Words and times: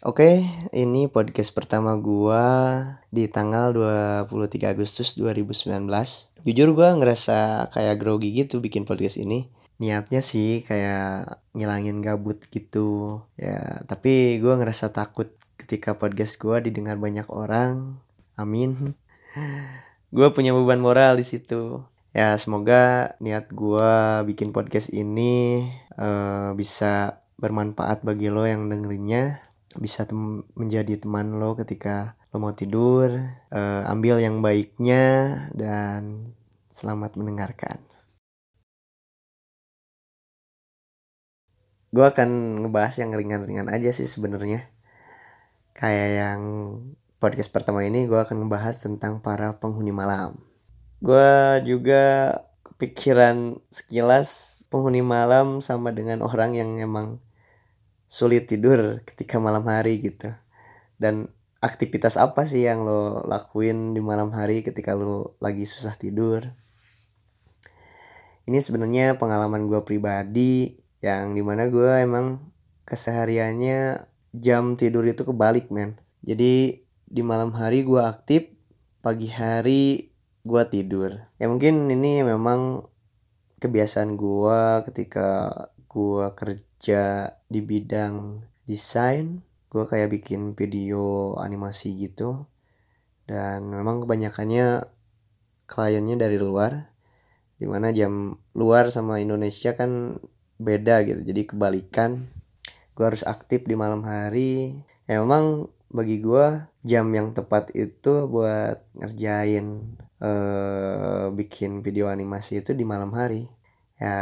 Oke, 0.00 0.40
ini 0.72 1.12
podcast 1.12 1.52
pertama 1.52 1.92
gua 2.00 2.80
di 3.12 3.28
tanggal 3.28 3.76
23 3.76 4.72
Agustus 4.72 5.12
2019. 5.12 5.68
Jujur 6.40 6.72
gua 6.72 6.96
ngerasa 6.96 7.68
kayak 7.68 8.00
grogi 8.00 8.32
gitu 8.32 8.64
bikin 8.64 8.88
podcast 8.88 9.20
ini. 9.20 9.52
Niatnya 9.76 10.24
sih 10.24 10.64
kayak 10.64 11.44
ngilangin 11.52 12.00
gabut 12.00 12.40
gitu. 12.48 13.20
Ya, 13.36 13.84
tapi 13.84 14.40
gua 14.40 14.56
ngerasa 14.56 14.88
takut 14.88 15.36
ketika 15.60 15.92
podcast 15.92 16.40
gua 16.40 16.64
didengar 16.64 16.96
banyak 16.96 17.28
orang. 17.28 18.00
Amin. 18.40 18.72
Gua 20.16 20.32
punya 20.32 20.56
beban 20.56 20.80
moral 20.80 21.20
di 21.20 21.28
situ. 21.28 21.84
Ya, 22.16 22.34
semoga 22.40 23.14
niat 23.20 23.52
gua 23.52 24.24
bikin 24.24 24.50
podcast 24.50 24.90
ini 24.96 25.68
uh, 26.00 26.56
bisa 26.56 27.20
bermanfaat 27.36 28.02
bagi 28.02 28.26
lo 28.32 28.42
yang 28.48 28.66
dengerinnya 28.66 29.49
bisa 29.78 30.02
tem 30.02 30.42
menjadi 30.58 30.98
teman 30.98 31.38
lo 31.38 31.54
ketika 31.54 32.18
lo 32.34 32.42
mau 32.42 32.50
tidur 32.50 33.10
uh, 33.54 33.82
ambil 33.86 34.18
yang 34.18 34.42
baiknya 34.42 35.46
dan 35.54 36.34
selamat 36.70 37.14
mendengarkan. 37.14 37.78
Gue 41.90 42.06
akan 42.06 42.62
ngebahas 42.66 43.02
yang 43.02 43.10
ringan-ringan 43.14 43.66
aja 43.70 43.90
sih 43.90 44.06
sebenarnya. 44.06 44.70
Kayak 45.74 46.10
yang 46.14 46.40
podcast 47.18 47.50
pertama 47.50 47.82
ini 47.82 48.06
gue 48.06 48.18
akan 48.18 48.46
ngebahas 48.46 48.78
tentang 48.78 49.18
para 49.18 49.58
penghuni 49.58 49.90
malam. 49.90 50.38
Gue 51.02 51.58
juga 51.66 52.34
kepikiran 52.62 53.58
sekilas 53.68 54.62
penghuni 54.70 55.02
malam 55.02 55.58
sama 55.58 55.90
dengan 55.90 56.22
orang 56.22 56.54
yang 56.54 56.78
emang 56.78 57.18
sulit 58.10 58.50
tidur 58.50 58.98
ketika 59.06 59.38
malam 59.38 59.62
hari 59.70 60.02
gitu. 60.02 60.34
Dan 60.98 61.30
aktivitas 61.62 62.18
apa 62.18 62.42
sih 62.42 62.66
yang 62.66 62.82
lo 62.82 63.22
lakuin 63.30 63.94
di 63.94 64.02
malam 64.02 64.34
hari 64.34 64.66
ketika 64.66 64.98
lo 64.98 65.38
lagi 65.38 65.62
susah 65.62 65.94
tidur? 65.94 66.42
Ini 68.50 68.58
sebenarnya 68.58 69.14
pengalaman 69.14 69.70
gue 69.70 69.78
pribadi 69.86 70.82
yang 70.98 71.38
di 71.38 71.42
mana 71.46 71.70
gue 71.70 72.02
emang 72.02 72.50
kesehariannya 72.82 74.02
jam 74.34 74.74
tidur 74.74 75.06
itu 75.06 75.22
kebalik 75.22 75.70
men. 75.70 75.94
Jadi 76.26 76.82
di 77.06 77.22
malam 77.22 77.54
hari 77.54 77.86
gue 77.86 78.02
aktif 78.02 78.50
pagi 78.98 79.30
hari 79.30 80.10
gue 80.42 80.62
tidur. 80.66 81.22
Ya 81.38 81.46
mungkin 81.46 81.86
ini 81.86 82.26
memang 82.26 82.90
kebiasaan 83.62 84.18
gue 84.18 84.60
ketika 84.90 85.50
gue 85.86 86.26
kerja 86.34 86.69
di 87.50 87.60
bidang 87.60 88.40
desain 88.64 89.44
gue 89.70 89.84
kayak 89.86 90.10
bikin 90.10 90.58
video 90.58 91.36
animasi 91.38 91.94
gitu. 91.94 92.48
Dan 93.28 93.70
memang 93.70 94.02
kebanyakannya 94.02 94.82
kliennya 95.70 96.16
dari 96.18 96.40
luar 96.40 96.90
di 97.60 97.68
mana 97.68 97.94
jam 97.94 98.34
luar 98.56 98.90
sama 98.90 99.22
Indonesia 99.22 99.76
kan 99.78 100.18
beda 100.58 101.06
gitu. 101.06 101.20
Jadi 101.22 101.54
kebalikan 101.54 102.26
gue 102.98 103.04
harus 103.06 103.22
aktif 103.22 103.62
di 103.68 103.78
malam 103.78 104.02
hari. 104.02 104.82
Ya 105.06 105.22
memang 105.22 105.70
bagi 105.92 106.18
gue 106.18 106.66
jam 106.82 107.06
yang 107.14 107.30
tepat 107.30 107.70
itu 107.76 108.26
buat 108.26 108.82
ngerjain 108.98 109.96
uh, 110.18 111.30
bikin 111.36 111.86
video 111.86 112.10
animasi 112.10 112.66
itu 112.66 112.74
di 112.74 112.82
malam 112.82 113.14
hari. 113.14 113.46
Ya 114.00 114.16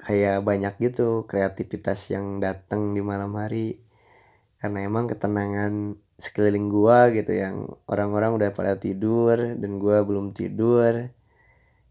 kayak 0.00 0.42
banyak 0.42 0.74
gitu 0.80 1.28
kreativitas 1.28 2.10
yang 2.12 2.40
datang 2.40 2.96
di 2.96 3.04
malam 3.04 3.36
hari. 3.36 3.84
Karena 4.60 4.84
emang 4.84 5.08
ketenangan 5.08 5.96
sekeliling 6.20 6.68
gua 6.68 7.08
gitu 7.12 7.32
yang 7.32 7.64
orang-orang 7.88 8.36
udah 8.36 8.50
pada 8.52 8.76
tidur 8.76 9.56
dan 9.56 9.80
gua 9.80 10.04
belum 10.04 10.36
tidur 10.36 11.08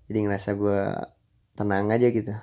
jadi 0.05 0.25
ngerasa 0.25 0.53
gua 0.57 1.14
tenang 1.58 1.89
aja 1.93 2.09
gitu. 2.09 2.33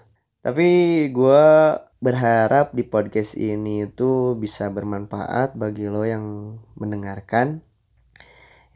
Tapi 0.43 0.69
gua 1.11 1.75
berharap 1.99 2.71
di 2.75 2.87
podcast 2.87 3.35
ini 3.35 3.91
itu 3.91 4.39
bisa 4.39 4.71
bermanfaat 4.71 5.59
bagi 5.59 5.91
lo 5.91 6.07
yang 6.07 6.59
mendengarkan. 6.79 7.67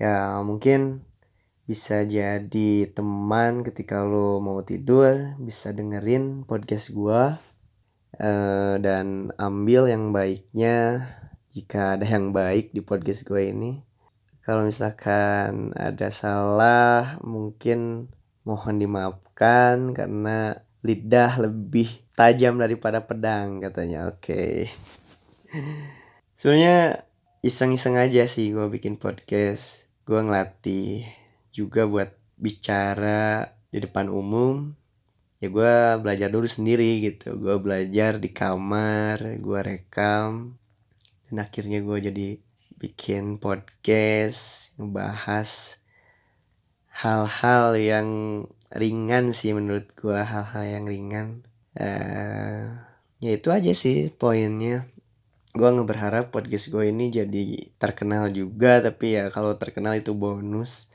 Ya 0.03 0.43
mungkin 0.43 1.07
bisa 1.71 2.03
jadi 2.03 2.91
teman 2.91 3.63
ketika 3.63 4.03
lo 4.03 4.43
mau 4.43 4.59
tidur 4.67 5.39
bisa 5.39 5.71
dengerin 5.71 6.43
podcast 6.43 6.91
gua 6.91 7.39
uh, 8.19 8.75
dan 8.83 9.31
ambil 9.39 9.87
yang 9.87 10.11
baiknya 10.11 11.07
jika 11.55 11.95
ada 11.95 12.07
yang 12.07 12.35
baik 12.35 12.75
di 12.75 12.83
podcast 12.83 13.27
gue 13.27 13.51
ini. 13.55 13.87
Kalau 14.43 14.67
misalkan 14.67 15.71
ada 15.79 16.09
salah 16.11 17.19
mungkin 17.23 18.11
mohon 18.43 18.83
dimaafkan 18.83 19.95
karena 19.95 20.59
lidah 20.83 21.39
lebih 21.39 22.03
tajam 22.19 22.59
daripada 22.59 23.05
pedang 23.05 23.63
katanya. 23.63 24.11
Oke. 24.11 24.27
Okay. 24.27 24.55
sebenarnya 26.39 27.07
iseng-iseng 27.47 27.95
aja 28.01 28.25
sih 28.27 28.51
gue 28.51 28.67
bikin 28.71 28.97
podcast. 28.97 29.87
Gue 30.09 30.23
ngelatih 30.25 31.07
juga 31.51 31.87
buat 31.87 32.15
bicara 32.41 33.53
di 33.69 33.79
depan 33.79 34.09
umum. 34.11 34.75
Ya 35.41 35.49
gue 35.49 35.75
belajar 36.01 36.29
dulu 36.29 36.45
sendiri 36.49 37.01
gitu. 37.05 37.37
Gue 37.37 37.57
belajar 37.61 38.21
di 38.21 38.33
kamar 38.33 39.41
gue 39.41 39.61
rekam 39.61 40.61
dan 41.31 41.47
akhirnya 41.47 41.79
gue 41.81 41.99
jadi 42.11 42.29
bikin 42.81 43.39
podcast 43.39 44.75
ngebahas 44.81 45.81
hal-hal 46.91 47.79
yang 47.79 48.09
ringan 48.75 49.31
sih 49.31 49.55
menurut 49.55 49.89
gue 49.95 50.19
hal-hal 50.19 50.65
yang 50.67 50.85
ringan. 50.91 51.29
Uh, 51.79 52.83
ya 53.23 53.31
itu 53.39 53.49
aja 53.55 53.73
sih 53.73 54.11
poinnya. 54.11 54.91
Gue 55.55 55.71
nggak 55.71 55.89
berharap 55.89 56.25
podcast 56.35 56.69
gue 56.69 56.91
ini 56.91 57.15
jadi 57.15 57.71
terkenal 57.79 58.29
juga 58.35 58.83
tapi 58.83 59.17
ya 59.17 59.31
kalau 59.31 59.55
terkenal 59.55 59.97
itu 59.97 60.13
bonus 60.13 60.91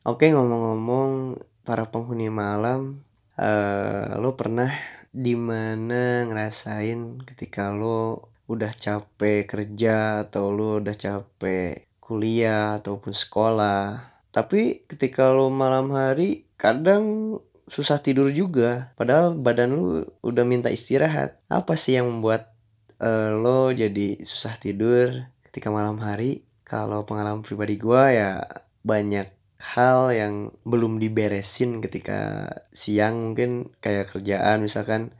Oke 0.00 0.32
ngomong-ngomong 0.32 1.36
para 1.60 1.92
penghuni 1.92 2.32
malam, 2.32 3.04
uh, 3.36 4.16
lo 4.16 4.32
pernah 4.32 4.72
di 5.12 5.36
mana 5.36 6.24
ngerasain 6.24 7.20
ketika 7.28 7.76
lo 7.76 8.32
udah 8.48 8.72
capek 8.72 9.44
kerja 9.44 10.24
atau 10.24 10.56
lo 10.56 10.80
udah 10.80 10.96
capek 10.96 11.84
kuliah 12.00 12.80
ataupun 12.80 13.12
sekolah, 13.12 14.00
tapi 14.32 14.88
ketika 14.88 15.36
lo 15.36 15.52
malam 15.52 15.92
hari 15.92 16.48
kadang 16.56 17.36
susah 17.68 18.00
tidur 18.00 18.32
juga, 18.32 18.96
padahal 18.96 19.36
badan 19.36 19.76
lo 19.76 20.08
udah 20.24 20.48
minta 20.48 20.72
istirahat. 20.72 21.36
Apa 21.52 21.76
sih 21.76 22.00
yang 22.00 22.08
membuat 22.08 22.56
uh, 23.04 23.36
lo 23.36 23.68
jadi 23.68 24.16
susah 24.24 24.56
tidur 24.56 25.28
ketika 25.44 25.68
malam 25.68 26.00
hari? 26.00 26.48
Kalau 26.64 27.04
pengalaman 27.04 27.44
pribadi 27.44 27.76
gue 27.76 28.04
ya 28.16 28.48
banyak 28.80 29.39
hal 29.60 30.10
yang 30.16 30.34
belum 30.64 30.96
diberesin 30.96 31.84
ketika 31.84 32.48
siang 32.72 33.32
mungkin 33.32 33.68
kayak 33.84 34.08
kerjaan 34.16 34.64
misalkan 34.64 35.12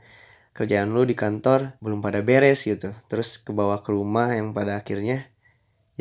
kerjaan 0.57 0.91
lu 0.91 1.05
di 1.05 1.13
kantor 1.13 1.77
belum 1.79 2.01
pada 2.01 2.25
beres 2.25 2.65
gitu 2.65 2.91
terus 3.05 3.37
ke 3.37 3.53
bawah 3.53 3.85
ke 3.85 3.93
rumah 3.93 4.33
yang 4.33 4.51
pada 4.51 4.81
akhirnya 4.81 5.31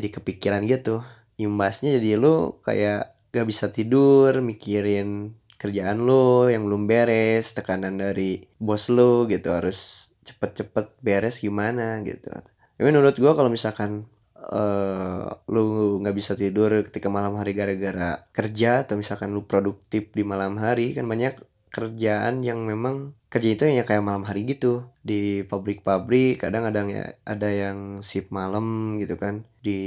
jadi 0.01 0.09
kepikiran 0.17 0.65
gitu. 0.65 1.05
Imbasnya 1.41 1.97
jadi 2.01 2.21
lu 2.21 2.61
kayak 2.65 3.17
gak 3.33 3.47
bisa 3.49 3.69
tidur 3.69 4.41
mikirin 4.41 5.37
kerjaan 5.61 6.01
lu 6.01 6.49
yang 6.49 6.65
belum 6.65 6.89
beres 6.89 7.53
tekanan 7.53 8.01
dari 8.01 8.49
bos 8.57 8.89
lu 8.89 9.29
gitu 9.29 9.53
harus 9.53 10.11
cepet-cepet 10.25 10.97
beres 11.05 11.45
gimana 11.45 12.01
gitu. 12.01 12.33
Tapi 12.33 12.81
menurut 12.81 13.13
gua 13.21 13.37
kalau 13.37 13.53
misalkan 13.53 14.09
uh, 14.49 15.29
lu 15.53 15.99
nggak 16.01 16.17
bisa 16.17 16.33
tidur 16.33 16.73
ketika 16.87 17.13
malam 17.13 17.37
hari 17.37 17.53
gara-gara 17.53 18.25
kerja 18.33 18.87
atau 18.87 18.97
misalkan 18.97 19.37
lu 19.37 19.45
produktif 19.45 20.09
di 20.17 20.25
malam 20.25 20.57
hari 20.57 20.97
kan 20.97 21.05
banyak 21.05 21.37
kerjaan 21.71 22.43
yang 22.43 22.67
memang 22.67 23.15
kerja 23.31 23.49
itu 23.55 23.63
ya 23.71 23.87
kayak 23.87 24.03
malam 24.03 24.27
hari 24.27 24.49
gitu. 24.49 24.91
Di 25.05 25.47
pabrik-pabrik 25.47 26.43
kadang 26.43 26.67
ada 26.67 26.83
yang 26.83 26.91
ada 27.23 27.49
yang 27.49 27.79
shift 28.03 28.35
malam 28.35 28.99
gitu 28.99 29.15
kan. 29.21 29.47
Di 29.63 29.81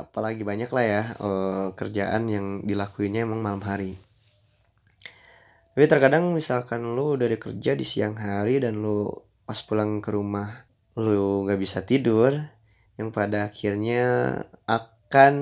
apalagi 0.00 0.42
banyak 0.46 0.70
lah 0.72 0.84
ya 0.84 1.02
uh, 1.20 1.66
kerjaan 1.76 2.30
yang 2.32 2.46
dilakuinnya 2.64 3.28
emang 3.28 3.44
malam 3.44 3.60
hari. 3.60 4.00
Tapi 5.76 5.86
terkadang 5.86 6.36
misalkan 6.36 6.82
lu 6.92 7.16
dari 7.16 7.40
kerja 7.40 7.72
di 7.72 7.84
siang 7.86 8.16
hari 8.16 8.60
dan 8.60 8.80
lu 8.84 9.08
pas 9.48 9.60
pulang 9.64 10.04
ke 10.04 10.12
rumah 10.12 10.68
lu 10.98 11.46
nggak 11.46 11.60
bisa 11.60 11.86
tidur 11.86 12.36
yang 13.00 13.10
pada 13.10 13.48
akhirnya 13.48 14.04
akan 14.68 15.34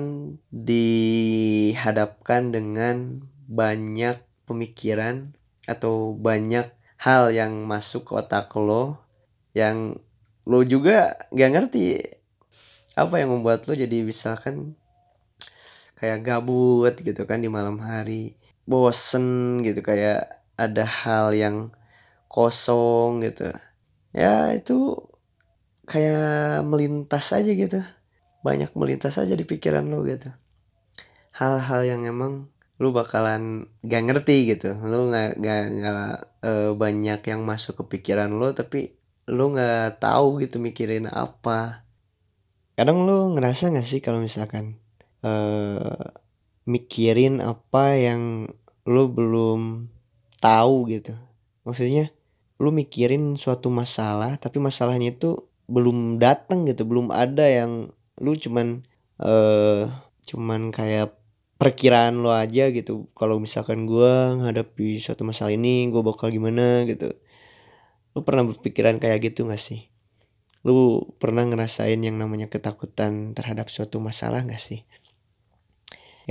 dihadapkan 0.49 2.55
dengan 2.55 3.19
banyak 3.51 4.23
pemikiran 4.47 5.35
atau 5.67 6.15
banyak 6.15 6.71
hal 6.95 7.35
yang 7.35 7.67
masuk 7.67 8.07
ke 8.07 8.11
otak 8.15 8.47
lo 8.55 9.03
yang 9.51 9.99
lo 10.47 10.63
juga 10.63 11.19
gak 11.35 11.51
ngerti 11.51 11.99
apa 12.95 13.19
yang 13.19 13.35
membuat 13.35 13.67
lo 13.67 13.75
jadi 13.75 14.07
misalkan 14.07 14.79
kayak 15.99 16.23
gabut 16.23 16.95
gitu 16.95 17.27
kan 17.27 17.43
di 17.43 17.51
malam 17.51 17.83
hari 17.83 18.39
bosen 18.63 19.59
gitu 19.67 19.83
kayak 19.83 20.47
ada 20.55 20.87
hal 20.87 21.35
yang 21.35 21.75
kosong 22.29 23.25
gitu. 23.25 23.49
Ya 24.13 24.53
itu 24.53 25.09
kayak 25.89 26.61
melintas 26.69 27.33
aja 27.33 27.49
gitu. 27.49 27.81
Banyak 28.45 28.77
melintas 28.77 29.17
aja 29.17 29.33
di 29.33 29.43
pikiran 29.43 29.89
lo 29.89 30.05
gitu. 30.05 30.29
Hal-hal 31.33 31.81
yang 31.89 32.05
emang 32.05 32.47
lu 32.79 32.95
bakalan 32.95 33.67
gak 33.83 34.05
ngerti 34.05 34.55
gitu. 34.55 34.77
Lu 34.85 35.09
nggak 35.11 35.41
nggak 35.41 35.63
nggak 35.81 36.13
e, 36.45 36.51
banyak 36.77 37.21
yang 37.27 37.41
masuk 37.43 37.83
ke 37.83 37.99
pikiran 37.99 38.31
lu 38.37 38.53
tapi 38.55 38.95
lu 39.27 39.51
nggak 39.51 39.99
tahu 39.99 40.39
gitu 40.39 40.61
mikirin 40.61 41.09
apa. 41.09 41.83
Kadang 42.77 43.03
lu 43.03 43.35
ngerasa 43.35 43.73
gak 43.75 43.83
sih 43.83 43.99
kalau 43.99 44.23
misalkan 44.23 44.79
e, 45.19 45.33
mikirin 46.69 47.43
apa 47.43 47.97
yang 47.99 48.47
lu 48.87 49.11
belum 49.11 49.91
tahu 50.39 50.87
gitu? 50.87 51.17
Maksudnya 51.67 52.13
lu 52.63 52.71
mikirin 52.71 53.35
suatu 53.35 53.67
masalah 53.67 54.39
tapi 54.39 54.63
masalahnya 54.63 55.11
itu 55.11 55.48
belum 55.69 56.17
datang 56.17 56.65
gitu 56.65 56.83
belum 56.89 57.13
ada 57.13 57.45
yang 57.45 57.93
lu 58.19 58.33
cuman 58.35 58.83
eh 59.21 59.85
cuman 60.25 60.73
kayak 60.73 61.19
perkiraan 61.59 62.23
lo 62.23 62.31
aja 62.31 62.71
gitu. 62.71 63.05
Kalau 63.13 63.37
misalkan 63.37 63.83
gue 63.83 64.13
menghadapi 64.39 64.95
suatu 64.97 65.27
masalah 65.27 65.51
ini 65.51 65.91
gue 65.91 65.99
bakal 65.99 66.31
gimana 66.31 66.87
gitu. 66.87 67.11
Lu 68.15 68.23
pernah 68.23 68.47
berpikiran 68.47 68.97
kayak 68.97 69.29
gitu 69.29 69.45
gak 69.51 69.59
sih? 69.59 69.91
Lu 70.63 71.03
pernah 71.19 71.43
ngerasain 71.43 71.99
yang 71.99 72.15
namanya 72.15 72.47
ketakutan 72.47 73.35
terhadap 73.35 73.67
suatu 73.67 73.99
masalah 73.99 74.47
gak 74.47 74.61
sih? 74.61 74.87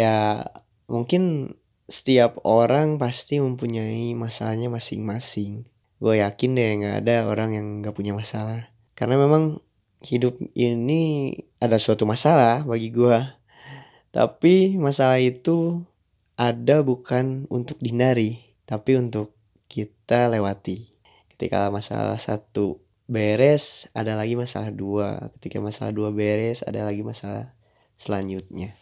Ya 0.01 0.49
mungkin 0.89 1.55
setiap 1.89 2.41
orang 2.49 2.97
pasti 2.97 3.37
mempunyai 3.37 4.17
masalahnya 4.17 4.73
masing-masing. 4.73 5.69
Gue 6.01 6.25
yakin 6.25 6.57
deh 6.57 6.69
nggak 6.79 6.97
ada 7.05 7.27
orang 7.27 7.59
yang 7.59 7.67
nggak 7.83 7.97
punya 7.97 8.15
masalah 8.15 8.71
karena 8.99 9.15
memang 9.15 9.63
hidup 10.03 10.35
ini 10.59 11.35
ada 11.63 11.79
suatu 11.79 12.03
masalah 12.03 12.67
bagi 12.67 12.91
gue 12.91 13.39
tapi 14.09 14.81
masalah 14.81 15.21
itu 15.21 15.87
ada 16.39 16.81
bukan 16.87 17.45
untuk 17.53 17.77
dihindari, 17.83 18.41
tapi 18.65 18.97
untuk 18.97 19.35
kita 19.69 20.33
lewati. 20.33 20.89
Ketika 21.35 21.69
masalah 21.69 22.17
satu 22.17 22.81
beres, 23.05 23.91
ada 23.93 24.17
lagi 24.17 24.39
masalah 24.39 24.73
dua. 24.73 25.29
Ketika 25.39 25.61
masalah 25.61 25.93
dua 25.93 26.09
beres, 26.15 26.65
ada 26.65 26.87
lagi 26.89 27.05
masalah 27.05 27.53
selanjutnya. 27.99 28.73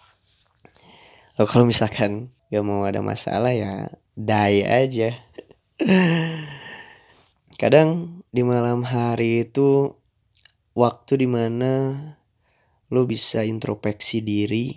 Lalu 1.40 1.48
kalau 1.48 1.64
misalkan 1.64 2.30
gak 2.52 2.64
mau 2.64 2.86
ada 2.86 3.02
masalah 3.02 3.50
ya 3.50 3.90
die 4.14 4.62
aja. 4.62 5.10
Kadang 7.60 8.20
di 8.30 8.44
malam 8.44 8.84
hari 8.84 9.48
itu 9.48 9.95
waktu 10.76 11.24
di 11.24 11.28
mana 11.28 11.96
lo 12.92 13.08
bisa 13.08 13.42
introspeksi 13.42 14.20
diri 14.20 14.76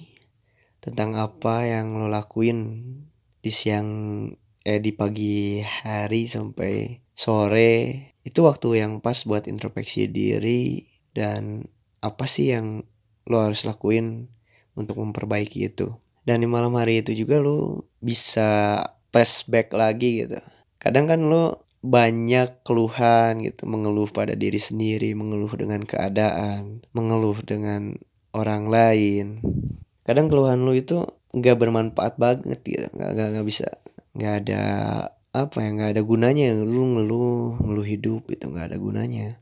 tentang 0.79 1.19
apa 1.19 1.67
yang 1.67 1.99
lo 1.99 2.07
lakuin 2.07 2.87
di 3.43 3.51
siang 3.51 3.87
eh 4.63 4.79
di 4.79 4.95
pagi 4.95 5.59
hari 5.59 6.23
sampai 6.25 7.03
sore. 7.11 7.71
Itu 8.23 8.47
waktu 8.47 8.79
yang 8.79 9.03
pas 9.03 9.27
buat 9.27 9.45
introspeksi 9.45 10.07
diri 10.07 10.87
dan 11.11 11.67
apa 11.99 12.23
sih 12.31 12.55
yang 12.55 12.87
lo 13.27 13.37
harus 13.43 13.67
lakuin 13.67 14.31
untuk 14.79 15.03
memperbaiki 15.03 15.67
itu. 15.67 15.91
Dan 16.23 16.43
di 16.43 16.47
malam 16.47 16.79
hari 16.79 17.03
itu 17.03 17.11
juga 17.11 17.43
lo 17.43 17.91
bisa 17.99 18.79
flashback 19.11 19.75
lagi 19.75 20.23
gitu. 20.23 20.39
Kadang 20.79 21.11
kan 21.11 21.27
lo 21.27 21.68
banyak 21.79 22.63
keluhan 22.67 23.43
gitu. 23.43 23.65
Mengeluh 23.65 24.09
pada 24.11 24.35
diri 24.35 24.59
sendiri 24.59 25.15
mengeluh 25.15 25.51
dengan 25.55 25.83
keadaan 25.83 26.83
mengeluh 26.91 27.39
dengan 27.43 27.95
orang 28.35 28.67
lain. 28.67 29.25
Kadang 30.03 30.27
keluhan 30.27 30.65
lu 30.65 30.75
itu 30.75 31.05
nggak 31.33 31.57
bermanfaat 31.59 32.19
banget 32.19 32.59
gitu. 32.65 32.87
Nggak 32.95 33.09
nggak 33.15 33.27
nggak 33.37 33.47
bisa 33.47 33.67
nggak 34.17 34.33
ada 34.45 34.63
apa 35.29 35.57
ya 35.61 35.69
nggak 35.71 35.91
ada 35.97 36.01
gunanya. 36.03 36.51
Lu 36.53 36.97
ngeluh 36.97 37.61
ngeluh 37.63 37.87
hidup 37.87 38.27
itu 38.27 38.49
nggak 38.49 38.75
ada 38.75 38.77
gunanya. 38.77 39.39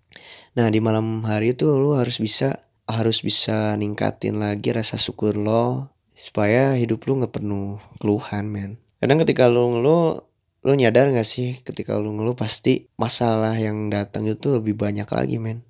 Nah 0.57 0.68
di 0.69 0.81
malam 0.81 1.24
hari 1.25 1.54
itu 1.54 1.69
lu 1.78 1.98
harus 1.98 2.18
bisa 2.22 2.68
harus 2.88 3.19
bisa 3.19 3.75
ningkatin 3.75 4.40
lagi 4.40 4.72
rasa 4.72 4.95
syukur 4.95 5.36
lo 5.36 5.92
supaya 6.16 6.74
hidup 6.74 7.04
lu 7.06 7.22
nggak 7.22 7.36
penuh 7.42 7.78
keluhan 8.01 8.50
men. 8.50 8.72
Kadang 8.98 9.22
ketika 9.22 9.45
lu 9.45 9.78
ngeluh 9.78 10.27
lu 10.68 10.75
nyadar 10.75 11.08
gak 11.16 11.24
sih 11.24 11.64
ketika 11.64 11.96
lu 11.96 12.12
ngeluh 12.12 12.36
pasti 12.36 12.92
masalah 13.00 13.56
yang 13.56 13.88
datang 13.88 14.28
itu 14.28 14.60
lebih 14.60 14.75
banyak 14.75 15.08
lagi 15.08 15.40
men? 15.40 15.64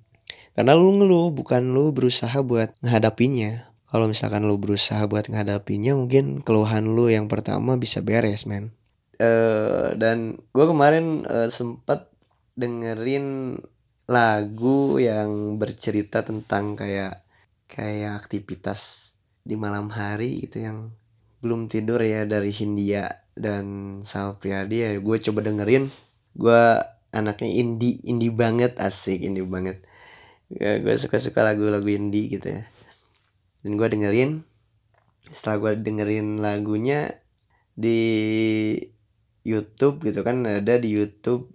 Karena 0.58 0.74
lu 0.74 0.90
ngeluh 0.98 1.30
bukan 1.30 1.70
lu 1.70 1.94
berusaha 1.94 2.42
buat 2.42 2.74
menghadapinya 2.82 3.70
kalau 3.94 4.10
misalkan 4.10 4.42
lu 4.42 4.58
berusaha 4.58 5.06
buat 5.06 5.30
menghadapinya 5.30 5.94
mungkin 5.94 6.42
keluhan 6.42 6.98
lu 6.98 7.06
yang 7.06 7.30
pertama 7.30 7.78
bisa 7.78 8.02
beres 8.02 8.42
men. 8.42 8.74
Uh, 9.22 9.94
dan 9.94 10.34
gue 10.50 10.66
kemarin 10.66 11.22
uh, 11.30 11.46
sempet 11.46 12.10
dengerin 12.58 13.54
lagu 14.10 14.98
yang 14.98 15.62
bercerita 15.62 16.26
tentang 16.26 16.74
kayak 16.74 17.22
kayak 17.70 18.18
aktivitas 18.18 19.14
di 19.46 19.54
malam 19.54 19.94
hari 19.94 20.42
gitu 20.42 20.66
yang 20.66 20.90
belum 21.38 21.70
tidur 21.70 22.02
ya 22.02 22.26
dari 22.26 22.50
Hindia 22.50 23.06
dan 23.38 23.98
Sal 24.04 24.36
Priadi 24.36 24.84
ya 24.84 24.90
gue 24.98 25.16
coba 25.30 25.40
dengerin. 25.46 25.90
Gue 26.34 26.62
anaknya 27.14 27.50
indie 27.50 27.98
indie 28.04 28.34
banget 28.34 28.76
asik 28.78 29.24
indie 29.24 29.46
banget. 29.46 29.80
Ya, 30.48 30.80
gue 30.80 30.94
suka 30.96 31.20
suka 31.20 31.44
lagu-lagu 31.44 31.88
indie 31.88 32.32
gitu 32.32 32.48
ya. 32.52 32.62
Dan 33.64 33.76
gue 33.76 33.88
dengerin 33.88 34.44
setelah 35.24 35.56
gue 35.60 35.72
dengerin 35.84 36.40
lagunya 36.40 37.20
di 37.76 38.00
YouTube 39.44 40.04
gitu 40.04 40.20
kan 40.26 40.44
ada 40.44 40.74
di 40.80 40.88
YouTube. 40.92 41.52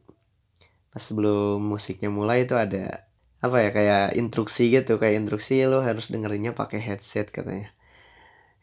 Pas 0.93 1.01
sebelum 1.01 1.61
musiknya 1.61 2.09
mulai 2.13 2.45
itu 2.45 2.53
ada 2.53 3.09
apa 3.43 3.59
ya 3.59 3.69
kayak 3.75 4.15
instruksi 4.15 4.71
gitu 4.71 4.95
kayak 5.01 5.19
instruksi 5.19 5.67
lo 5.67 5.83
harus 5.83 6.07
dengerinnya 6.13 6.55
pakai 6.55 6.79
headset 6.79 7.33
katanya. 7.33 7.73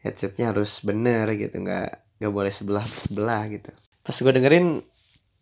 Headsetnya 0.01 0.55
harus 0.55 0.81
bener 0.81 1.29
gitu 1.37 1.61
nggak 1.61 2.10
nggak 2.21 2.33
boleh 2.37 2.53
sebelah 2.53 2.85
sebelah 2.85 3.49
gitu. 3.49 3.73
Pas 4.05 4.13
gue 4.13 4.33
dengerin 4.37 4.85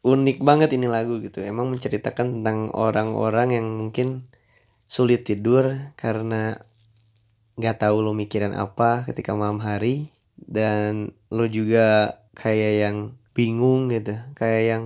unik 0.06 0.38
banget 0.46 0.70
ini 0.78 0.86
lagu 0.86 1.18
gitu. 1.18 1.42
Emang 1.42 1.66
menceritakan 1.74 2.40
tentang 2.40 2.70
orang-orang 2.70 3.58
yang 3.58 3.66
mungkin 3.66 4.30
sulit 4.86 5.26
tidur 5.26 5.74
karena 5.98 6.54
nggak 7.58 7.82
tahu 7.82 7.98
lo 7.98 8.14
mikirin 8.14 8.54
apa 8.54 9.02
ketika 9.10 9.34
malam 9.34 9.58
hari. 9.58 10.14
Dan 10.38 11.10
lo 11.34 11.50
juga 11.50 12.22
kayak 12.38 12.72
yang 12.78 12.96
bingung 13.34 13.90
gitu. 13.90 14.14
Kayak 14.38 14.62
yang 14.62 14.84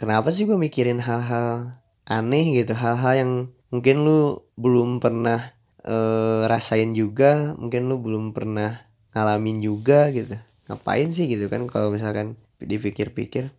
kenapa 0.00 0.32
sih 0.32 0.48
gue 0.48 0.56
mikirin 0.56 1.04
hal-hal 1.04 1.76
aneh 2.08 2.56
gitu? 2.56 2.72
Hal-hal 2.72 3.12
yang 3.12 3.32
mungkin 3.68 4.08
lu 4.08 4.40
belum 4.56 5.04
pernah 5.04 5.52
uh, 5.84 6.48
rasain 6.48 6.96
juga. 6.96 7.52
Mungkin 7.60 7.92
lu 7.92 8.00
belum 8.00 8.32
pernah 8.32 8.88
ngalamin 9.12 9.60
juga 9.60 10.08
gitu 10.16 10.40
ngapain 10.66 11.10
sih 11.14 11.30
gitu 11.30 11.46
kan 11.46 11.66
kalau 11.70 11.90
misalkan 11.94 12.34
dipikir-pikir? 12.62 13.50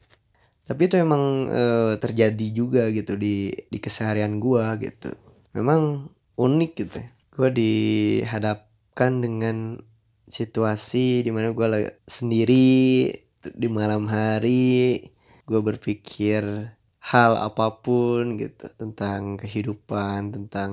Tapi 0.67 0.81
itu 0.91 0.99
emang 0.99 1.47
uh, 1.47 1.95
terjadi 1.95 2.47
juga 2.51 2.91
gitu 2.91 3.15
di 3.15 3.55
di 3.71 3.77
keseharian 3.79 4.39
gue 4.43 4.65
gitu. 4.83 5.15
Memang 5.55 6.11
unik 6.37 6.71
gitu 6.75 6.99
gue 7.37 7.49
dihadapkan 7.53 9.21
dengan 9.21 9.77
situasi 10.25 11.21
di 11.21 11.29
mana 11.29 11.53
gue 11.53 11.93
sendiri 12.09 13.07
di 13.53 13.67
malam 13.69 14.09
hari. 14.09 15.05
Gue 15.47 15.61
berpikir 15.63 16.43
hal 16.99 17.31
apa 17.39 17.79
pun 17.79 18.35
gitu 18.35 18.67
tentang 18.75 19.39
kehidupan 19.39 20.35
tentang 20.35 20.71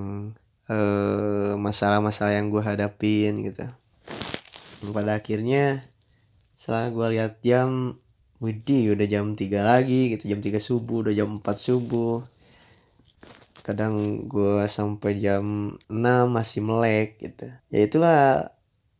eh, 0.67 1.55
masalah-masalah 1.55 2.35
yang 2.35 2.50
gue 2.50 2.62
hadapin 2.64 3.45
gitu. 3.45 3.69
Pada 4.91 5.21
akhirnya 5.21 5.85
setelah 6.64 6.88
gue 6.88 7.06
lihat 7.21 7.44
jam 7.44 7.92
Widih 8.40 8.97
udah 8.97 9.04
jam 9.04 9.37
3 9.37 9.52
lagi 9.61 10.16
gitu 10.16 10.33
jam 10.33 10.40
3 10.40 10.56
subuh 10.56 11.04
udah 11.04 11.12
jam 11.12 11.28
4 11.37 11.44
subuh. 11.44 12.25
Kadang 13.61 14.25
gue 14.25 14.64
sampai 14.64 15.21
jam 15.21 15.76
6 15.92 15.92
masih 16.33 16.64
melek 16.64 17.21
gitu. 17.21 17.52
Ya 17.68 17.85
itulah 17.85 18.49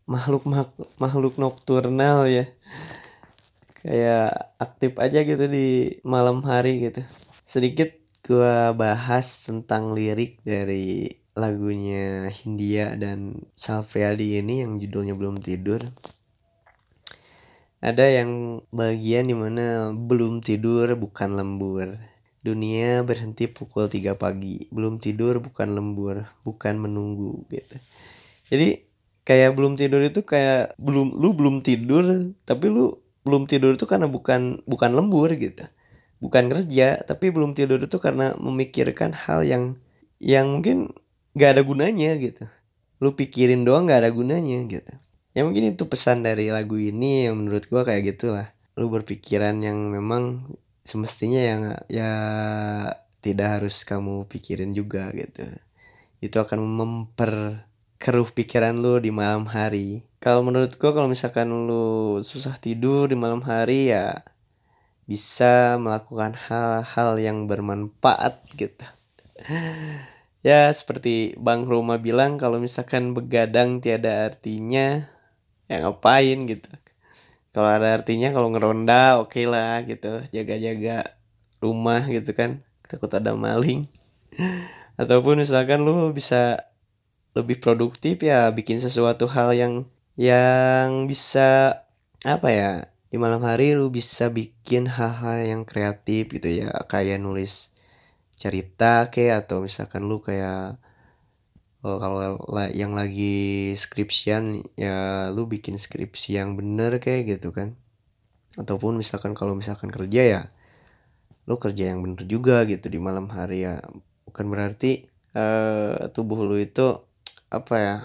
makhluk 0.04 0.44
makhluk 1.00 1.40
nokturnal 1.40 2.28
ya. 2.28 2.44
Kayak 3.80 4.52
aktif 4.61 5.00
aja 5.00 5.25
gitu 5.25 5.49
di 5.49 5.97
malam 6.04 6.44
hari 6.44 6.85
gitu. 6.85 7.00
Sedikit 7.49 7.97
gue 8.28 8.76
bahas 8.76 9.40
tentang 9.40 9.97
lirik 9.97 10.37
dari 10.44 11.09
lagunya 11.33 12.28
Hindia 12.28 12.92
dan 13.00 13.40
Salfriadi 13.56 14.37
ini 14.37 14.68
yang 14.68 14.76
judulnya 14.76 15.16
belum 15.16 15.40
tidur 15.40 15.80
ada 17.85 18.09
yang 18.09 18.64
bagian 18.73 19.29
di 19.29 19.37
mana 19.37 19.93
belum 19.93 20.41
tidur 20.41 20.97
bukan 20.97 21.37
lembur. 21.37 22.00
Dunia 22.41 23.05
berhenti 23.05 23.45
pukul 23.45 23.93
3 23.93 24.17
pagi. 24.17 24.73
Belum 24.73 24.97
tidur 24.97 25.45
bukan 25.45 25.76
lembur. 25.76 26.25
Bukan 26.49 26.81
menunggu 26.81 27.45
gitu. 27.53 27.76
Jadi 28.49 28.88
kayak 29.29 29.53
belum 29.53 29.76
tidur 29.76 30.00
itu 30.00 30.25
kayak 30.25 30.81
belum 30.81 31.12
lu 31.12 31.37
belum 31.37 31.61
tidur 31.61 32.33
tapi 32.49 32.73
lu 32.73 33.00
belum 33.25 33.49
tidur 33.49 33.76
itu 33.76 33.85
karena 33.85 34.09
bukan 34.09 34.64
bukan 34.64 34.91
lembur 34.97 35.29
gitu. 35.37 35.69
Bukan 36.25 36.49
kerja 36.49 37.05
tapi 37.05 37.29
belum 37.29 37.53
tidur 37.53 37.85
itu 37.85 38.00
karena 38.00 38.33
memikirkan 38.41 39.12
hal 39.12 39.45
yang 39.45 39.76
yang 40.25 40.49
mungkin 40.57 40.88
gak 41.37 41.61
ada 41.61 41.62
gunanya 41.69 42.17
gitu. 42.17 42.49
Lu 43.05 43.12
pikirin 43.12 43.69
doang 43.69 43.93
gak 43.93 44.09
ada 44.09 44.11
gunanya 44.12 44.64
gitu 44.73 45.03
ya 45.35 45.43
mungkin 45.43 45.75
itu 45.75 45.85
pesan 45.91 46.23
dari 46.23 46.49
lagu 46.55 46.79
ini 46.79 47.26
yang 47.29 47.43
menurut 47.43 47.67
gua 47.67 47.83
kayak 47.83 48.14
gitulah. 48.14 48.55
Lu 48.79 48.91
berpikiran 48.91 49.59
yang 49.61 49.91
memang 49.91 50.47
semestinya 50.87 51.43
yang 51.43 51.62
ya 51.91 52.12
tidak 53.19 53.61
harus 53.61 53.83
kamu 53.83 54.31
pikirin 54.31 54.71
juga 54.71 55.11
gitu. 55.12 55.43
Itu 56.23 56.38
akan 56.38 56.62
memperkeruh 56.62 58.31
pikiran 58.31 58.79
lu 58.79 59.03
di 59.03 59.11
malam 59.11 59.50
hari. 59.50 60.07
Kalau 60.23 60.47
menurut 60.47 60.79
gua 60.79 60.95
kalau 60.95 61.11
misalkan 61.11 61.50
lu 61.50 62.23
susah 62.23 62.57
tidur 62.57 63.11
di 63.11 63.19
malam 63.19 63.43
hari 63.43 63.91
ya 63.93 64.23
bisa 65.05 65.76
melakukan 65.76 66.33
hal-hal 66.49 67.21
yang 67.21 67.50
bermanfaat 67.50 68.41
gitu. 68.55 68.87
Ya 70.45 70.69
seperti 70.76 71.33
Bang 71.41 71.64
Roma 71.64 71.97
bilang 71.97 72.37
kalau 72.37 72.61
misalkan 72.61 73.17
begadang 73.17 73.81
tiada 73.81 74.29
artinya 74.29 75.09
ya 75.75 75.83
ngapain 75.83 76.38
gitu. 76.47 76.71
Kalau 77.54 77.71
ada 77.71 77.95
artinya 77.99 78.35
kalau 78.35 78.50
ngeronda 78.50 79.19
oke 79.23 79.35
okay 79.35 79.47
lah 79.47 79.83
gitu. 79.87 80.23
Jaga-jaga 80.31 81.19
rumah 81.62 82.02
gitu 82.11 82.35
kan. 82.35 82.62
Takut 82.87 83.11
ada 83.14 83.35
maling. 83.35 83.87
Ataupun 85.00 85.43
misalkan 85.43 85.83
lu 85.83 86.11
bisa 86.14 86.71
lebih 87.35 87.59
produktif 87.59 88.23
ya 88.23 88.47
bikin 88.54 88.78
sesuatu 88.78 89.26
hal 89.26 89.54
yang 89.59 89.75
yang 90.14 91.11
bisa 91.11 91.83
apa 92.23 92.49
ya 92.50 92.71
di 93.11 93.19
malam 93.19 93.43
hari 93.43 93.75
lu 93.75 93.90
bisa 93.90 94.31
bikin 94.31 94.87
hal-hal 94.87 95.43
yang 95.43 95.62
kreatif 95.66 96.31
gitu 96.31 96.50
ya. 96.50 96.71
Kayak 96.90 97.23
nulis 97.23 97.75
cerita 98.35 99.14
kayak 99.14 99.47
atau 99.47 99.62
misalkan 99.62 100.11
lu 100.11 100.19
kayak 100.19 100.78
oh, 101.85 102.00
kalau 102.00 102.41
yang 102.73 102.97
lagi 102.97 103.73
skripsian 103.76 104.64
ya 104.75 105.29
lu 105.31 105.45
bikin 105.45 105.76
skripsi 105.76 106.41
yang 106.41 106.57
bener 106.57 106.99
kayak 106.99 107.37
gitu 107.38 107.53
kan? 107.53 107.76
Ataupun 108.57 108.97
misalkan 108.97 109.37
kalau 109.37 109.53
misalkan 109.53 109.93
kerja 109.93 110.23
ya 110.25 110.43
lu 111.45 111.61
kerja 111.61 111.93
yang 111.93 112.00
bener 112.00 112.25
juga 112.25 112.64
gitu 112.64 112.88
di 112.88 112.97
malam 112.97 113.29
hari 113.29 113.69
ya. 113.69 113.85
Bukan 114.25 114.49
berarti 114.49 115.05
uh, 115.37 116.09
tubuh 116.11 116.41
lu 116.49 116.57
itu 116.57 116.97
apa 117.53 117.75
ya 117.76 117.97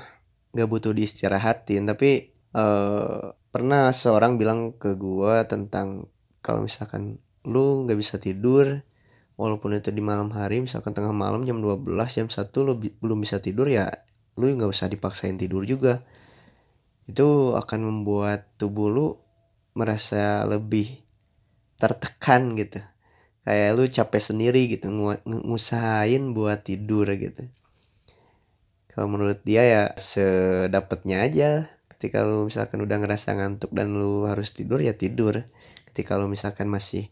nggak 0.53 0.69
butuh 0.69 0.91
diistirahatin. 0.91 1.87
Tapi 1.87 2.35
uh, 2.53 3.31
pernah 3.49 3.89
seorang 3.95 4.35
bilang 4.35 4.75
ke 4.75 4.93
gua 4.99 5.47
tentang 5.47 6.11
kalau 6.43 6.67
misalkan 6.67 7.23
lu 7.47 7.87
nggak 7.87 7.99
bisa 7.99 8.19
tidur 8.19 8.83
walaupun 9.39 9.79
itu 9.79 9.95
di 9.95 10.03
malam 10.03 10.35
hari 10.35 10.59
misalkan 10.59 10.91
tengah 10.91 11.15
malam 11.15 11.47
jam 11.47 11.63
12 11.63 11.87
jam 12.11 12.27
1 12.27 12.51
lu 12.67 12.73
belum 12.99 13.23
bisa 13.23 13.39
tidur 13.39 13.71
ya 13.71 13.87
lu 14.39 14.55
nggak 14.55 14.71
usah 14.71 14.87
dipaksain 14.87 15.35
tidur 15.35 15.67
juga. 15.67 16.07
Itu 17.03 17.59
akan 17.59 17.79
membuat 17.83 18.47
tubuh 18.55 18.87
lu 18.87 19.07
merasa 19.75 20.47
lebih 20.47 21.03
tertekan 21.75 22.55
gitu. 22.55 22.79
Kayak 23.43 23.69
lu 23.75 23.83
capek 23.87 24.23
sendiri 24.23 24.61
gitu 24.71 24.87
ngusahain 25.27 26.31
buat 26.31 26.63
tidur 26.63 27.07
gitu. 27.19 27.51
Kalau 28.91 29.07
menurut 29.11 29.43
dia 29.43 29.63
ya 29.67 29.83
sedapatnya 29.99 31.27
aja. 31.27 31.67
Ketika 31.99 32.23
lu 32.23 32.47
misalkan 32.47 32.79
udah 32.79 32.95
ngerasa 32.95 33.35
ngantuk 33.35 33.75
dan 33.75 33.99
lu 33.99 34.23
harus 34.23 34.55
tidur 34.55 34.79
ya 34.79 34.95
tidur. 34.95 35.43
Ketika 35.91 36.15
lu 36.15 36.31
misalkan 36.31 36.71
masih 36.71 37.11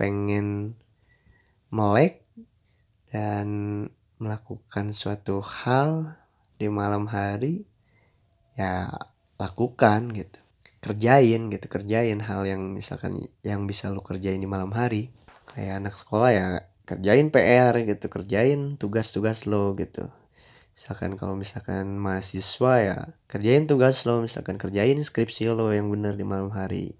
pengen 0.00 0.72
melek 1.72 2.20
dan 3.08 3.48
melakukan 4.20 4.92
suatu 4.92 5.40
hal 5.40 6.14
di 6.60 6.68
malam 6.68 7.08
hari 7.08 7.64
ya 8.54 8.92
lakukan 9.40 10.12
gitu. 10.12 10.38
Kerjain 10.82 11.48
gitu 11.48 11.66
kerjain 11.66 12.20
hal 12.22 12.44
yang 12.44 12.76
misalkan 12.76 13.32
yang 13.40 13.64
bisa 13.64 13.88
lo 13.88 14.04
kerjain 14.04 14.38
di 14.38 14.46
malam 14.46 14.70
hari. 14.76 15.10
Kayak 15.56 15.82
anak 15.82 15.94
sekolah 15.96 16.30
ya 16.30 16.46
kerjain 16.84 17.32
PR 17.32 17.74
gitu 17.82 18.06
kerjain 18.12 18.76
tugas-tugas 18.76 19.48
lo 19.48 19.72
gitu. 19.74 20.12
Misalkan 20.72 21.16
kalau 21.16 21.36
misalkan 21.36 21.96
mahasiswa 21.96 22.72
ya 22.84 22.96
kerjain 23.28 23.64
tugas 23.64 24.04
lo 24.04 24.20
misalkan 24.20 24.60
kerjain 24.60 25.00
skripsi 25.00 25.48
lo 25.52 25.72
yang 25.72 25.88
benar 25.88 26.20
di 26.20 26.24
malam 26.26 26.52
hari. 26.52 26.94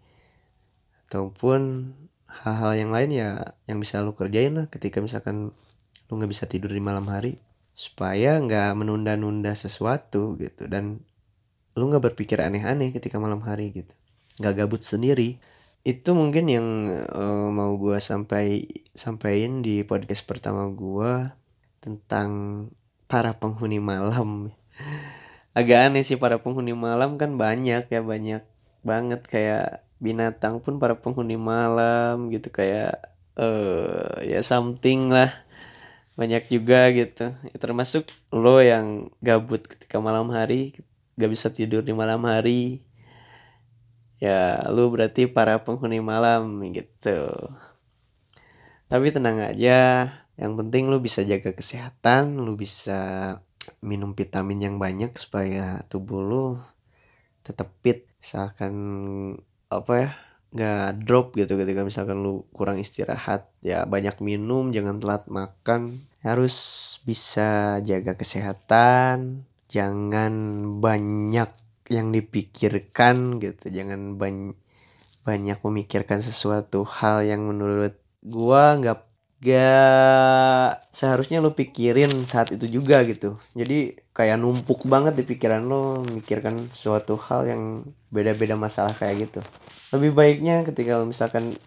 Ataupun 1.08 1.92
hal-hal 2.32 2.72
yang 2.74 2.90
lain 2.90 3.10
ya 3.12 3.28
yang 3.68 3.78
bisa 3.78 4.00
lu 4.00 4.16
kerjain 4.16 4.56
lah 4.56 4.66
ketika 4.72 5.04
misalkan 5.04 5.52
lu 6.08 6.12
nggak 6.16 6.32
bisa 6.32 6.44
tidur 6.48 6.72
di 6.72 6.80
malam 6.80 7.04
hari 7.08 7.36
supaya 7.72 8.36
nggak 8.40 8.76
menunda-nunda 8.76 9.52
sesuatu 9.56 10.36
gitu. 10.40 10.68
Dan 10.68 11.00
lu 11.72 11.88
nggak 11.88 12.12
berpikir 12.12 12.40
aneh-aneh 12.40 12.92
ketika 12.92 13.16
malam 13.16 13.40
hari 13.44 13.72
gitu. 13.72 13.92
Nggak 14.40 14.64
gabut 14.64 14.82
sendiri. 14.84 15.40
Itu 15.82 16.14
mungkin 16.14 16.46
yang 16.46 16.66
uh, 17.10 17.48
mau 17.50 17.74
gue 17.74 17.98
sampai 17.98 18.70
sampaikan 18.94 19.64
di 19.64 19.82
podcast 19.82 20.22
pertama 20.28 20.68
gue 20.70 21.32
tentang 21.82 22.30
para 23.08 23.34
penghuni 23.34 23.82
malam. 23.82 24.52
Agak 25.58 25.92
aneh 25.92 26.00
sih 26.06 26.16
para 26.16 26.40
penghuni 26.40 26.72
malam 26.72 27.20
kan 27.20 27.36
banyak 27.36 27.84
ya 27.88 28.00
banyak 28.00 28.40
banget 28.82 29.20
kayak 29.28 29.84
binatang 30.02 30.58
pun 30.58 30.82
para 30.82 30.98
penghuni 30.98 31.38
malam 31.38 32.26
gitu 32.34 32.50
kayak 32.50 32.98
uh, 33.38 34.18
ya 34.26 34.42
something 34.42 35.14
lah. 35.14 35.30
Banyak 36.18 36.50
juga 36.50 36.90
gitu. 36.92 37.32
Ya, 37.32 37.56
termasuk 37.56 38.10
lo 38.34 38.58
yang 38.60 39.14
gabut 39.22 39.62
ketika 39.64 40.02
malam 40.02 40.28
hari 40.34 40.76
gak 41.16 41.30
bisa 41.30 41.48
tidur 41.54 41.86
di 41.86 41.94
malam 41.94 42.26
hari. 42.26 42.82
Ya 44.18 44.66
lo 44.70 44.90
berarti 44.90 45.30
para 45.30 45.62
penghuni 45.62 46.02
malam 46.02 46.58
gitu. 46.74 47.30
Tapi 48.90 49.08
tenang 49.08 49.40
aja 49.40 50.10
yang 50.36 50.52
penting 50.58 50.90
lo 50.90 50.98
bisa 50.98 51.22
jaga 51.24 51.54
kesehatan 51.54 52.42
lo 52.42 52.58
bisa 52.58 53.38
minum 53.78 54.12
vitamin 54.12 54.58
yang 54.58 54.76
banyak 54.76 55.14
supaya 55.16 55.80
tubuh 55.88 56.20
lo 56.20 56.46
tetap 57.46 57.72
fit. 57.80 58.06
Misalkan 58.22 58.74
apa 59.80 59.92
ya 59.96 60.10
nggak 60.52 61.08
drop 61.08 61.32
gitu 61.32 61.56
ketika 61.56 61.80
misalkan 61.80 62.20
lu 62.20 62.44
kurang 62.52 62.76
istirahat 62.76 63.48
ya 63.64 63.88
banyak 63.88 64.20
minum 64.20 64.68
jangan 64.74 65.00
telat 65.00 65.24
makan. 65.32 66.04
Harus 66.22 66.54
bisa 67.02 67.82
jaga 67.82 68.14
kesehatan 68.14 69.42
jangan 69.66 70.32
banyak 70.78 71.50
yang 71.90 72.14
dipikirkan 72.14 73.42
gitu 73.42 73.72
jangan 73.72 74.14
banyak 74.20 74.54
banyak 75.22 75.58
memikirkan 75.62 76.18
sesuatu 76.18 76.82
hal 76.82 77.22
yang 77.22 77.46
menurut 77.46 77.94
gua 78.22 78.78
nggak 78.78 79.11
gak 79.42 80.86
seharusnya 80.94 81.42
lo 81.42 81.50
pikirin 81.50 82.10
saat 82.30 82.54
itu 82.54 82.70
juga 82.70 83.02
gitu. 83.02 83.34
Jadi 83.58 83.98
kayak 84.14 84.38
numpuk 84.38 84.86
banget 84.86 85.18
di 85.18 85.26
pikiran 85.26 85.66
lo 85.66 86.06
mikirkan 86.06 86.54
suatu 86.70 87.18
hal 87.18 87.50
yang 87.50 87.62
beda-beda 88.14 88.54
masalah 88.54 88.94
kayak 88.94 89.26
gitu. 89.26 89.40
Lebih 89.90 90.14
baiknya 90.14 90.62
ketika 90.62 91.02
lo 91.02 91.10
misalkan 91.10 91.58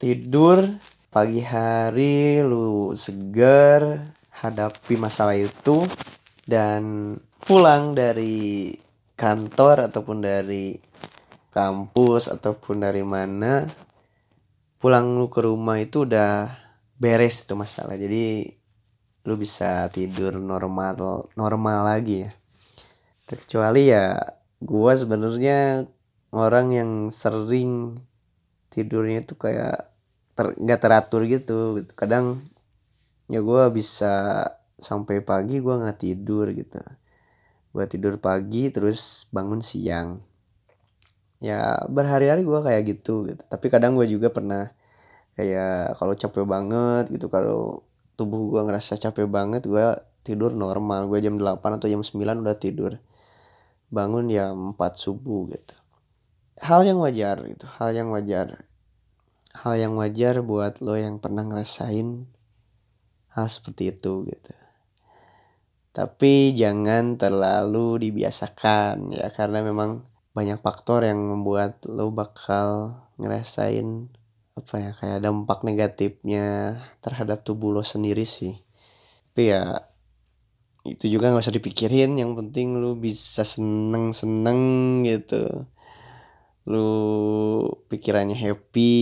tidur 0.00 0.64
pagi 1.12 1.44
hari 1.44 2.40
lu 2.40 2.96
segar 2.96 4.00
hadapi 4.40 4.96
masalah 4.96 5.36
itu 5.36 5.84
dan 6.48 7.14
pulang 7.44 7.92
dari 7.92 8.72
kantor 9.12 9.92
ataupun 9.92 10.24
dari 10.24 10.80
kampus 11.52 12.32
ataupun 12.32 12.82
dari 12.82 13.04
mana 13.04 13.62
pulang 14.80 15.20
lu 15.20 15.28
ke 15.28 15.44
rumah 15.44 15.78
itu 15.78 16.08
udah 16.08 16.63
beres 16.98 17.44
itu 17.44 17.54
masalah. 17.58 17.98
Jadi 17.98 18.48
lu 19.24 19.34
bisa 19.40 19.88
tidur 19.88 20.36
normal 20.36 20.98
normal 21.34 21.78
lagi 21.88 22.28
ya. 22.28 22.30
Terkecuali 23.24 23.88
ya 23.88 24.20
gua 24.60 24.92
sebenarnya 24.92 25.88
orang 26.34 26.66
yang 26.74 26.90
sering 27.08 27.96
tidurnya 28.68 29.22
tuh 29.22 29.38
kayak 29.38 29.94
ter, 30.34 30.52
teratur 30.58 31.24
gitu. 31.30 31.78
Gitu 31.78 31.94
kadang 31.94 32.42
ya 33.30 33.40
gue 33.40 33.62
bisa 33.72 34.44
sampai 34.76 35.24
pagi 35.24 35.62
gue 35.62 35.74
nggak 35.74 35.98
tidur 36.02 36.50
gitu. 36.50 36.82
Gue 37.70 37.84
tidur 37.86 38.18
pagi 38.18 38.68
terus 38.68 39.30
bangun 39.30 39.62
siang. 39.62 40.20
Ya 41.38 41.78
berhari-hari 41.86 42.42
gue 42.42 42.60
kayak 42.60 42.82
gitu 42.90 43.30
gitu. 43.30 43.42
Tapi 43.46 43.66
kadang 43.70 43.94
gue 43.94 44.06
juga 44.10 44.28
pernah 44.28 44.74
kayak 45.34 45.98
kalau 45.98 46.14
capek 46.14 46.46
banget 46.46 47.10
gitu 47.10 47.26
kalau 47.26 47.82
tubuh 48.14 48.50
gue 48.50 48.62
ngerasa 48.66 48.94
capek 48.98 49.26
banget 49.26 49.66
gue 49.66 49.86
tidur 50.24 50.56
normal. 50.56 51.06
Gue 51.06 51.20
jam 51.20 51.36
8 51.36 51.60
atau 51.60 51.86
jam 51.86 52.00
9 52.00 52.42
udah 52.42 52.56
tidur. 52.56 52.98
Bangun 53.92 54.26
ya 54.32 54.50
4 54.50 54.74
subuh 54.94 55.50
gitu. 55.52 55.76
Hal 56.62 56.86
yang 56.86 57.02
wajar 57.02 57.42
gitu 57.44 57.66
hal 57.78 57.92
yang 57.92 58.08
wajar. 58.14 58.64
Hal 59.54 59.74
yang 59.78 59.94
wajar 59.94 60.42
buat 60.42 60.82
lo 60.82 60.98
yang 60.98 61.22
pernah 61.22 61.46
ngerasain 61.46 62.26
hal 63.34 63.46
seperti 63.46 63.94
itu 63.94 64.26
gitu. 64.26 64.54
Tapi 65.94 66.58
jangan 66.58 67.14
terlalu 67.14 68.10
dibiasakan 68.10 69.14
ya 69.14 69.30
karena 69.30 69.62
memang 69.62 70.02
banyak 70.34 70.58
faktor 70.58 71.06
yang 71.06 71.22
membuat 71.22 71.86
lo 71.86 72.10
bakal 72.10 72.98
ngerasain 73.22 74.10
apa 74.54 74.74
ya 74.78 74.90
kayak 74.94 75.20
dampak 75.26 75.66
negatifnya 75.66 76.78
terhadap 77.02 77.42
tubuh 77.42 77.74
lo 77.74 77.82
sendiri 77.82 78.22
sih. 78.22 78.54
Tapi 79.34 79.50
ya 79.50 79.82
itu 80.86 81.10
juga 81.10 81.34
nggak 81.34 81.42
usah 81.42 81.58
dipikirin. 81.58 82.14
Yang 82.14 82.32
penting 82.38 82.78
lu 82.78 82.94
bisa 82.94 83.42
seneng 83.42 84.14
seneng 84.14 85.02
gitu. 85.02 85.66
Lu 86.70 86.90
pikirannya 87.90 88.38
happy 88.38 88.94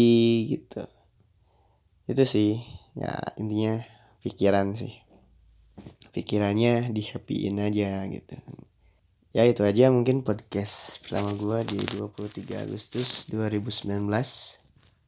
gitu. 0.57 0.89
Itu 2.09 2.25
sih 2.25 2.57
ya 2.97 3.13
intinya 3.37 3.77
pikiran 4.25 4.73
sih. 4.73 4.97
Pikirannya 6.17 6.93
di 6.97 7.03
happyin 7.13 7.61
aja 7.61 8.09
gitu. 8.09 8.37
Ya 9.33 9.49
itu 9.49 9.65
aja 9.65 9.89
mungkin 9.89 10.25
podcast 10.25 11.01
pertama 11.05 11.33
gue 11.33 11.77
di 11.77 11.81
23 11.97 12.69
Agustus 12.69 13.29
2019 13.33 13.89